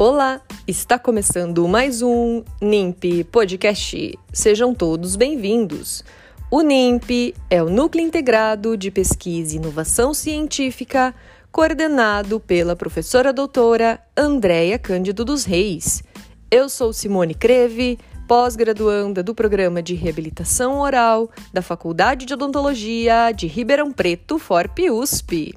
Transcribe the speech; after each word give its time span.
Olá, 0.00 0.40
está 0.64 0.96
começando 0.96 1.66
mais 1.66 2.02
um 2.02 2.44
NIMP 2.62 3.24
Podcast. 3.32 4.16
Sejam 4.32 4.72
todos 4.72 5.16
bem-vindos. 5.16 6.04
O 6.52 6.62
NIMP 6.62 7.34
é 7.50 7.60
o 7.60 7.68
Núcleo 7.68 8.06
Integrado 8.06 8.76
de 8.76 8.92
Pesquisa 8.92 9.54
e 9.54 9.56
Inovação 9.56 10.14
Científica, 10.14 11.12
coordenado 11.50 12.38
pela 12.38 12.76
professora 12.76 13.32
doutora 13.32 14.00
Andréia 14.16 14.78
Cândido 14.78 15.24
dos 15.24 15.44
Reis. 15.44 16.04
Eu 16.48 16.68
sou 16.68 16.92
Simone 16.92 17.34
Creve, 17.34 17.98
pós-graduanda 18.28 19.20
do 19.20 19.34
Programa 19.34 19.82
de 19.82 19.96
Reabilitação 19.96 20.78
Oral 20.78 21.28
da 21.52 21.60
Faculdade 21.60 22.24
de 22.24 22.34
Odontologia 22.34 23.32
de 23.32 23.48
Ribeirão 23.48 23.90
Preto, 23.90 24.38
FORP 24.38 24.92
USP. 24.92 25.56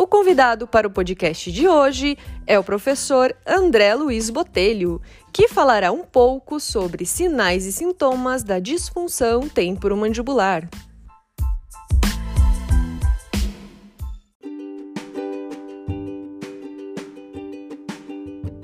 O 0.00 0.06
convidado 0.06 0.68
para 0.68 0.86
o 0.86 0.90
podcast 0.92 1.50
de 1.50 1.66
hoje 1.66 2.16
é 2.46 2.56
o 2.56 2.62
professor 2.62 3.34
André 3.44 3.96
Luiz 3.96 4.30
Botelho, 4.30 5.02
que 5.32 5.48
falará 5.48 5.90
um 5.90 6.04
pouco 6.04 6.60
sobre 6.60 7.04
sinais 7.04 7.66
e 7.66 7.72
sintomas 7.72 8.44
da 8.44 8.60
disfunção 8.60 9.48
temporomandibular. 9.48 10.70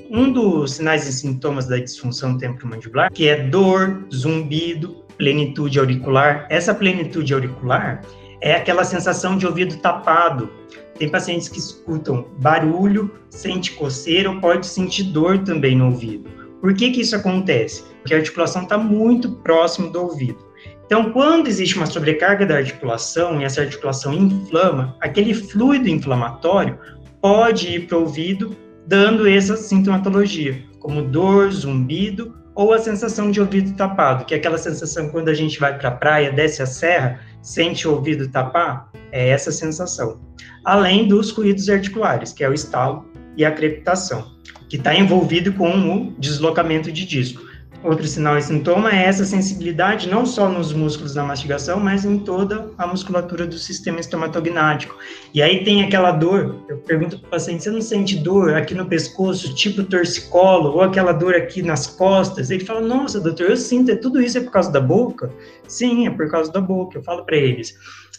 Um 0.09 0.32
dos 0.32 0.74
sinais 0.74 1.09
e 1.09 1.12
sintomas 1.12 1.66
da 1.66 1.79
disfunção 1.79 2.38
temporomandibular, 2.38 3.12
que 3.12 3.27
é 3.27 3.43
dor, 3.48 4.07
zumbido, 4.15 5.05
plenitude 5.19 5.80
auricular. 5.80 6.46
Essa 6.48 6.73
plenitude 6.73 7.35
auricular 7.35 8.01
é 8.45 8.55
aquela 8.55 8.84
sensação 8.84 9.39
de 9.39 9.47
ouvido 9.47 9.79
tapado, 9.79 10.51
tem 10.98 11.09
pacientes 11.09 11.48
que 11.48 11.59
escutam 11.59 12.27
barulho, 12.41 13.10
sente 13.30 13.73
coceira 13.73 14.30
ou 14.30 14.38
pode 14.38 14.66
sentir 14.66 15.05
dor 15.05 15.38
também 15.38 15.74
no 15.74 15.87
ouvido. 15.87 16.29
Por 16.60 16.74
que, 16.74 16.91
que 16.91 17.01
isso 17.01 17.16
acontece? 17.16 17.85
Porque 18.02 18.13
a 18.13 18.18
articulação 18.18 18.65
está 18.65 18.77
muito 18.77 19.33
próximo 19.37 19.88
do 19.88 20.02
ouvido. 20.02 20.45
Então, 20.85 21.10
quando 21.10 21.49
existe 21.49 21.74
uma 21.77 21.87
sobrecarga 21.87 22.45
da 22.45 22.57
articulação 22.57 23.41
e 23.41 23.45
essa 23.45 23.63
articulação 23.63 24.13
inflama, 24.13 24.95
aquele 25.01 25.33
fluido 25.33 25.88
inflamatório 25.88 26.79
pode 27.23 27.68
ir 27.68 27.87
para 27.87 27.96
o 27.96 28.02
ouvido, 28.02 28.55
dando 28.87 29.27
essa 29.27 29.57
sintomatologia, 29.57 30.63
como 30.80 31.01
dor, 31.01 31.51
zumbido 31.51 32.43
ou 32.55 32.73
a 32.73 32.79
sensação 32.79 33.30
de 33.30 33.41
ouvido 33.41 33.74
tapado, 33.77 34.24
que 34.24 34.35
é 34.35 34.37
aquela 34.37 34.59
sensação 34.59 35.09
quando 35.09 35.29
a 35.29 35.35
gente 35.35 35.59
vai 35.59 35.77
para 35.77 35.88
a 35.88 35.93
praia, 35.93 36.33
desce 36.33 36.63
a 36.63 36.66
serra, 36.66 37.21
sente 37.43 37.87
o 37.88 37.93
ouvido 37.93 38.29
tapar, 38.29 38.91
é 39.11 39.29
essa 39.29 39.51
sensação 39.51 40.21
além 40.65 41.07
dos 41.07 41.30
ruídos 41.30 41.69
articulares, 41.69 42.33
que 42.33 42.43
é 42.43 42.49
o 42.49 42.55
estalo 42.55 43.05
e 43.37 43.45
a 43.45 43.52
crepitação, 43.52 44.33
que 44.69 44.77
está 44.77 44.95
envolvido 44.95 45.52
com 45.52 45.71
o 45.71 46.15
deslocamento 46.19 46.91
de 46.91 47.05
disco. 47.05 47.43
Outro 47.85 48.09
sinal 48.09 48.38
e 48.38 48.43
sintoma 48.43 48.90
é 48.93 49.04
essa 49.04 49.27
sensibilidade 49.27 50.09
não 50.09 50.24
só 50.24 50.49
nos 50.49 50.73
músculos 50.73 51.13
da 51.13 51.23
mastigação, 51.23 51.79
mas 51.79 52.07
em 52.07 52.18
toda 52.18 52.71
a 52.79 52.87
musculatura 52.87 53.46
do 53.46 53.59
sistema 53.59 54.01
estomatognático. 54.01 54.96
E 55.35 55.43
aí 55.43 55.63
tem 55.63 55.85
aquela 55.85 56.10
dor, 56.10 56.65
eu 56.66 56.79
pergunto 56.79 57.18
para 57.18 57.27
o 57.27 57.30
paciente, 57.30 57.62
você 57.62 57.71
não 57.71 57.82
sente 57.82 58.16
dor 58.16 58.55
aqui 58.55 58.74
no 58.74 58.87
pescoço, 58.87 59.55
tipo 59.55 59.85
torcicolo, 59.85 60.71
ou 60.71 60.80
aquela 60.80 61.12
dor 61.12 61.35
aqui 61.35 61.60
nas 61.60 61.87
costas? 61.87 62.51
Ele 62.51 62.65
fala, 62.65 62.80
nossa, 62.80 63.21
doutor, 63.21 63.51
eu 63.51 63.57
sinto, 63.57 63.90
é 63.90 63.96
tudo 63.96 64.19
isso 64.19 64.38
é 64.38 64.41
por 64.41 64.50
causa 64.50 64.72
da 64.72 64.81
boca? 64.81 65.31
Sim, 65.69 66.06
é 66.06 66.10
por 66.10 66.31
causa 66.31 66.50
da 66.50 66.62
boca. 66.62 66.97
Eu 66.97 67.03
falo 67.03 67.22
para 67.27 67.37
eles, 67.37 67.75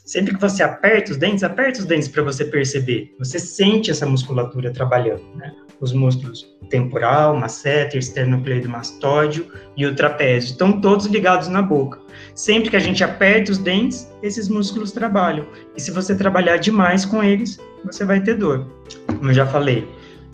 Sempre 0.05 0.35
que 0.35 0.39
você 0.39 0.61
aperta 0.61 1.11
os 1.11 1.17
dentes, 1.17 1.43
aperta 1.43 1.79
os 1.79 1.85
dentes 1.85 2.07
para 2.07 2.21
você 2.21 2.45
perceber. 2.45 3.15
Você 3.17 3.39
sente 3.39 3.89
essa 3.89 4.05
musculatura 4.05 4.71
trabalhando, 4.71 5.23
né? 5.35 5.51
Os 5.81 5.91
músculos 5.93 6.55
temporal, 6.69 7.37
masseter, 7.37 7.99
esternocleidomastóide 7.99 9.45
e 9.77 9.85
o 9.85 9.95
trapézio. 9.95 10.51
Estão 10.51 10.79
todos 10.79 11.05
ligados 11.05 11.47
na 11.47 11.61
boca. 11.61 11.99
Sempre 12.33 12.69
que 12.69 12.75
a 12.75 12.79
gente 12.79 13.03
aperta 13.03 13.51
os 13.51 13.57
dentes, 13.57 14.11
esses 14.23 14.47
músculos 14.47 14.91
trabalham. 14.91 15.45
E 15.75 15.81
se 15.81 15.91
você 15.91 16.15
trabalhar 16.15 16.57
demais 16.57 17.05
com 17.05 17.23
eles, 17.23 17.59
você 17.83 18.05
vai 18.05 18.21
ter 18.21 18.35
dor. 18.35 18.65
Como 19.07 19.29
eu 19.29 19.33
já 19.33 19.45
falei, 19.45 19.87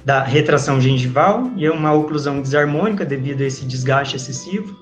da 0.05 0.23
retração 0.23 0.79
gengival 0.79 1.51
e 1.55 1.69
uma 1.69 1.93
oclusão 1.93 2.41
desarmônica 2.41 3.05
devido 3.05 3.41
a 3.41 3.45
esse 3.45 3.65
desgaste 3.65 4.15
excessivo 4.15 4.79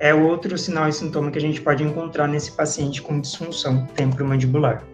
é 0.00 0.14
outro 0.14 0.56
sinal 0.56 0.88
e 0.88 0.92
sintoma 0.92 1.30
que 1.30 1.38
a 1.38 1.40
gente 1.40 1.60
pode 1.60 1.82
encontrar 1.82 2.28
nesse 2.28 2.52
paciente 2.52 3.02
com 3.02 3.20
disfunção 3.20 3.86
temporomandibular. 3.94 4.84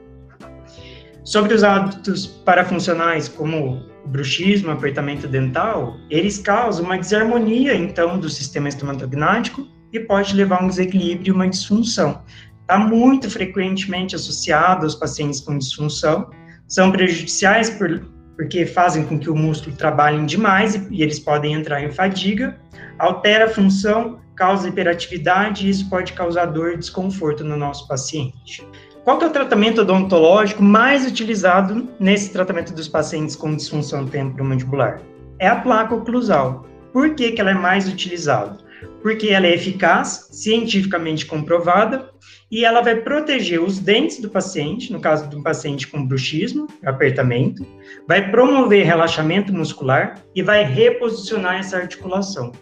Sobre 1.22 1.54
os 1.54 1.62
hábitos 1.62 2.26
parafuncionais, 2.26 3.28
como 3.28 3.82
bruxismo, 4.06 4.70
apertamento 4.70 5.26
dental, 5.26 5.96
eles 6.10 6.38
causam 6.38 6.84
uma 6.84 6.98
desarmonia, 6.98 7.74
então, 7.74 8.18
do 8.18 8.28
sistema 8.28 8.68
estomatognático 8.68 9.66
e 9.92 10.00
pode 10.00 10.34
levar 10.34 10.60
a 10.60 10.64
um 10.64 10.68
desequilíbrio 10.68 11.28
e 11.28 11.34
uma 11.34 11.48
disfunção. 11.48 12.22
Está 12.60 12.78
muito 12.78 13.30
frequentemente 13.30 14.14
associado 14.14 14.84
aos 14.84 14.94
pacientes 14.94 15.40
com 15.40 15.58
disfunção, 15.58 16.30
são 16.66 16.90
prejudiciais 16.90 17.70
por, 17.70 18.00
porque 18.36 18.66
fazem 18.66 19.04
com 19.04 19.18
que 19.18 19.30
o 19.30 19.36
músculo 19.36 19.76
trabalhe 19.76 20.24
demais 20.24 20.74
e, 20.74 20.86
e 20.90 21.02
eles 21.02 21.18
podem 21.18 21.52
entrar 21.52 21.82
em 21.82 21.90
fadiga, 21.90 22.58
altera 22.98 23.46
a 23.46 23.48
função 23.48 24.18
causa 24.34 24.68
hiperatividade 24.68 25.66
e 25.66 25.70
isso 25.70 25.88
pode 25.88 26.12
causar 26.12 26.46
dor 26.46 26.72
e 26.72 26.76
desconforto 26.76 27.44
no 27.44 27.56
nosso 27.56 27.86
paciente. 27.86 28.66
Qual 29.04 29.20
é 29.20 29.26
o 29.26 29.30
tratamento 29.30 29.82
odontológico 29.82 30.62
mais 30.62 31.06
utilizado 31.06 31.90
nesse 32.00 32.32
tratamento 32.32 32.72
dos 32.72 32.88
pacientes 32.88 33.36
com 33.36 33.54
disfunção 33.54 34.06
temporomandibular? 34.06 35.02
É 35.38 35.46
a 35.46 35.56
placa 35.56 35.94
oclusal. 35.94 36.64
Por 36.90 37.14
que, 37.14 37.32
que 37.32 37.40
ela 37.40 37.50
é 37.50 37.54
mais 37.54 37.86
utilizada? 37.86 38.56
Porque 39.02 39.28
ela 39.28 39.46
é 39.46 39.52
eficaz, 39.52 40.28
cientificamente 40.32 41.26
comprovada, 41.26 42.08
e 42.50 42.64
ela 42.64 42.80
vai 42.80 42.96
proteger 42.96 43.60
os 43.60 43.78
dentes 43.78 44.22
do 44.22 44.30
paciente, 44.30 44.90
no 44.90 45.00
caso 45.00 45.28
de 45.28 45.36
um 45.36 45.42
paciente 45.42 45.86
com 45.86 46.06
bruxismo, 46.06 46.66
apertamento, 46.82 47.66
vai 48.08 48.30
promover 48.30 48.86
relaxamento 48.86 49.52
muscular 49.52 50.14
e 50.34 50.42
vai 50.42 50.64
reposicionar 50.64 51.56
essa 51.56 51.76
articulação. 51.76 52.52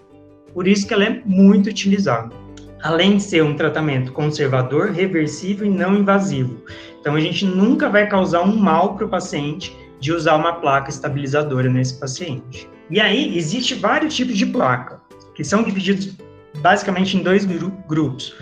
Por 0.52 0.66
isso 0.66 0.88
que 0.88 0.94
ela 0.94 1.04
é 1.04 1.22
muito 1.24 1.70
utilizada. 1.70 2.41
Além 2.82 3.16
de 3.16 3.22
ser 3.22 3.44
um 3.44 3.54
tratamento 3.54 4.12
conservador, 4.12 4.90
reversível 4.90 5.66
e 5.66 5.70
não 5.70 5.94
invasivo. 5.94 6.64
Então, 7.00 7.14
a 7.14 7.20
gente 7.20 7.44
nunca 7.44 7.88
vai 7.88 8.08
causar 8.08 8.42
um 8.42 8.56
mal 8.56 8.96
para 8.96 9.06
o 9.06 9.08
paciente 9.08 9.76
de 10.00 10.12
usar 10.12 10.34
uma 10.34 10.54
placa 10.54 10.90
estabilizadora 10.90 11.68
nesse 11.68 12.00
paciente. 12.00 12.68
E 12.90 13.00
aí, 13.00 13.38
existe 13.38 13.76
vários 13.76 14.16
tipos 14.16 14.36
de 14.36 14.46
placa, 14.46 15.00
que 15.34 15.44
são 15.44 15.62
divididos 15.62 16.16
basicamente 16.58 17.16
em 17.16 17.22
dois 17.22 17.44
gru 17.44 17.70
grupos. 17.88 18.34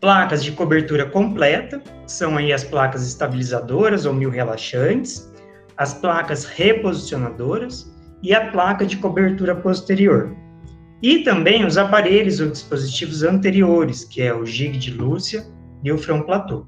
Placas 0.00 0.44
de 0.44 0.52
cobertura 0.52 1.06
completa, 1.06 1.82
são 2.06 2.36
aí 2.36 2.52
as 2.52 2.64
placas 2.64 3.06
estabilizadoras 3.06 4.04
ou 4.04 4.12
mil 4.12 4.28
relaxantes, 4.28 5.32
as 5.78 5.94
placas 5.94 6.44
reposicionadoras 6.44 7.90
e 8.22 8.34
a 8.34 8.50
placa 8.50 8.84
de 8.84 8.98
cobertura 8.98 9.54
posterior, 9.54 10.36
e 11.02 11.24
também 11.24 11.66
os 11.66 11.76
aparelhos 11.76 12.38
ou 12.38 12.48
dispositivos 12.48 13.22
anteriores, 13.22 14.04
que 14.04 14.22
é 14.22 14.32
o 14.32 14.46
gig 14.46 14.78
de 14.78 14.92
Lúcia 14.92 15.44
e 15.82 15.90
o 15.90 15.98
front 15.98 16.24
platô. 16.24 16.66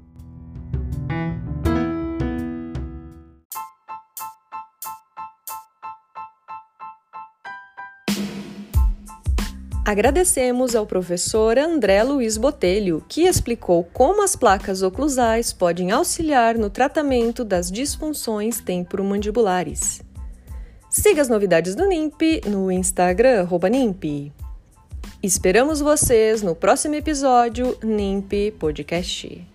Agradecemos 9.85 10.75
ao 10.75 10.87
professor 10.87 11.59
André 11.59 12.01
Luiz 12.01 12.37
Botelho, 12.37 13.05
que 13.07 13.21
explicou 13.27 13.83
como 13.83 14.23
as 14.23 14.35
placas 14.35 14.81
oclusais 14.81 15.53
podem 15.53 15.91
auxiliar 15.91 16.57
no 16.57 16.71
tratamento 16.71 17.45
das 17.45 17.71
disfunções 17.71 18.59
temporomandibulares. 18.59 20.04
Siga 20.97 21.21
as 21.21 21.27
novidades 21.27 21.75
do 21.75 21.85
NIMP 21.85 22.47
no 22.47 22.71
Instagram, 22.71 23.45
NIMP. 23.69 24.31
Esperamos 25.21 25.81
vocês 25.81 26.41
no 26.41 26.55
próximo 26.55 26.95
episódio 26.95 27.77
NIMP 27.83 28.53
Podcast. 28.57 29.45